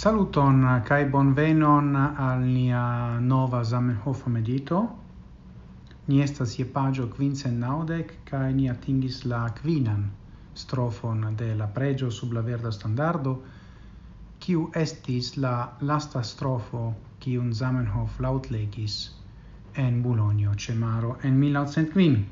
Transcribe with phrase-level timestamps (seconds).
[0.00, 4.78] Saluton kai bonvenon al nia nova Zamenhof medito.
[6.06, 10.06] Ni estas je pagio quincen naudec kai ni atingis la quinan
[10.62, 13.34] strofon de la pregio sub la verda standardo
[14.38, 18.98] kiu estis la lasta strofo kiun Zamenhof lautlegis
[19.76, 22.24] en Bologno Cemaro en 1905.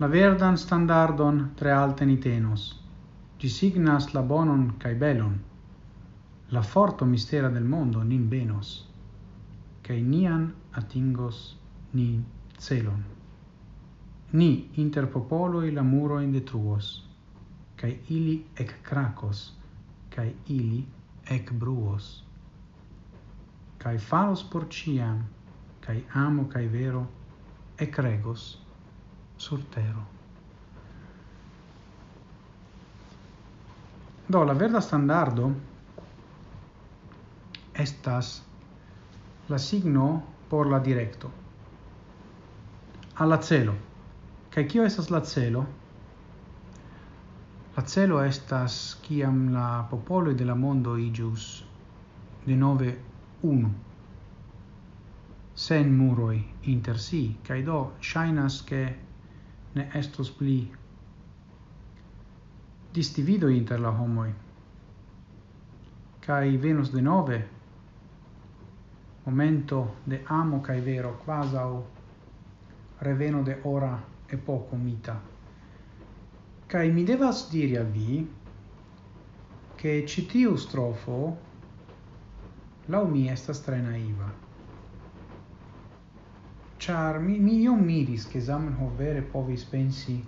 [0.00, 2.87] La verdan standardon tre alte ni tenos.
[3.38, 5.38] Gi signas la bonon cae belon,
[6.50, 8.70] la forto mistera del mondo nin benos,
[9.82, 11.38] cae nian atingos
[11.92, 12.08] ni
[12.58, 13.04] celon.
[14.32, 16.90] Ni inter popoloi la muroin detruos,
[17.76, 19.54] cae ili ec cracos,
[20.10, 20.84] cae ili
[21.30, 22.24] ec bruos.
[23.78, 25.22] Cae falos por ciam,
[25.80, 27.06] cae amo cae vero,
[27.78, 28.58] ec regos
[29.36, 30.17] sur tero.
[34.30, 35.50] Do la verda standardo
[37.72, 38.42] estas
[39.48, 41.30] la signo por la directo.
[43.14, 43.74] Alla celo.
[44.50, 45.64] Kai kio estas la celo?
[47.76, 51.64] La celo estas kiam la popolo de la mondo igius
[52.44, 52.98] de nove
[53.42, 53.70] unu.
[55.54, 58.82] Sen muroi inter si, kai do shainas ke
[59.74, 60.58] ne estos pli
[62.92, 64.32] distivido inter la homoi.
[66.20, 67.48] Cai venus de nove,
[69.24, 71.86] momento de amo cae vero, quasau
[72.98, 75.20] reveno de ora e poco mita.
[76.66, 78.28] Cai mi devas diri a vi
[79.74, 81.38] che citiu strofo
[82.86, 84.32] lau mi estas tre naiva.
[86.78, 90.24] Char mi, mi io miris che Zamenhof vere povis pensi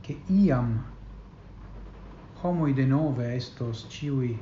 [0.00, 0.93] che iam
[2.44, 4.34] homoi de nove estos ciui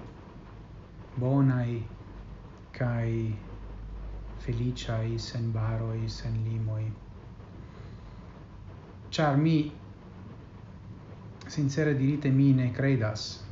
[1.15, 1.87] bonai
[2.79, 3.39] kai
[4.43, 6.91] feliciai sen baroi sen limoi.
[9.09, 9.71] Char mi
[11.47, 13.47] sincere dirite mi ne credas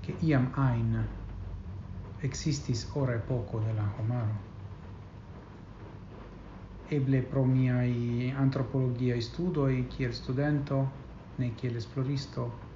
[0.00, 1.06] che iam ain
[2.22, 4.36] existis ore poco de la homaro.
[6.88, 10.86] Eble pro miai antropologiai studoi kiel studento
[11.36, 12.72] ne kiel esploristo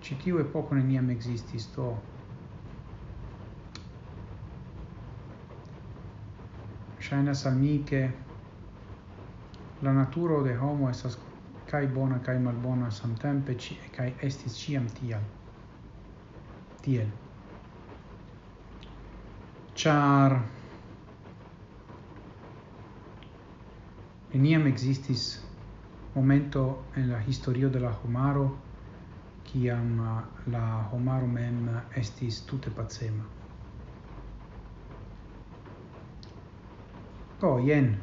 [0.00, 1.90] ci tiu epoko neniam existis to
[7.10, 7.74] ŝajnas al mi
[9.80, 11.18] la naturo de homo estas
[11.70, 15.22] kai bona kai malbona samtempe ci, kaj estis ciam tial.
[16.82, 17.10] Tiel.
[19.74, 20.34] Char
[24.32, 25.28] neniam existis
[26.14, 26.64] momento
[26.96, 28.48] en la historio de la homaro
[29.50, 30.62] kiam uh, la
[30.92, 33.24] homaro mem uh, estis tute pacema.
[37.40, 37.96] Do, jen,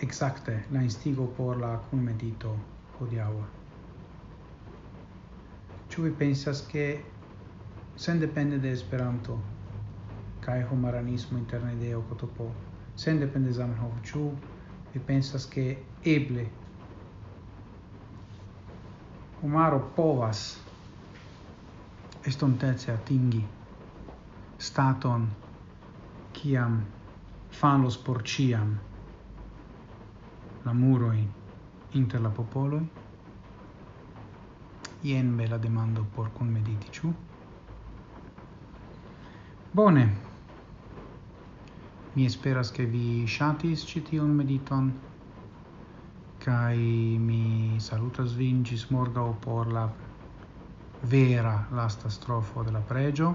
[0.00, 2.52] exacte, la instigo por la cunmedito
[2.98, 3.46] hodiaua.
[5.90, 6.86] Ĉu vi pensas che
[7.96, 9.38] sen depende de Esperanto
[10.44, 12.50] kaj homaranismo interne ideo kotopo,
[12.94, 14.28] sen depende Zamenhof, ĉu
[14.92, 15.66] vi pensas che
[16.04, 16.46] eble
[19.42, 20.65] homaro povas
[22.26, 23.42] estontece atingi
[24.58, 25.28] staton
[26.32, 26.84] kiam
[27.48, 28.78] falos por ciam
[30.64, 31.28] la muroi
[31.92, 32.90] inter la popoloi.
[35.02, 37.14] Ien bela demando por cun mediti ciu?
[39.70, 40.24] Bone.
[42.12, 44.86] Mi esperas che vi shatis citium mediton
[46.38, 49.86] kai mi salutas vin gis morgau por la
[51.02, 53.34] vera lasta strofo de la pregio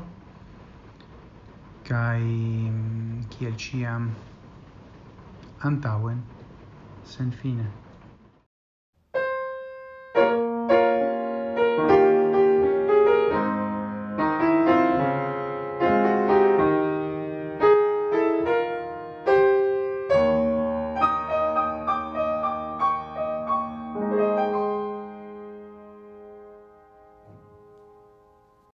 [1.83, 2.23] kai
[2.69, 4.15] mm, kiel ciam
[5.59, 6.21] antauen
[7.03, 7.90] sen fine.